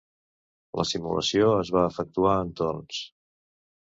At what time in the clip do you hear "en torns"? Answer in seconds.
2.45-3.03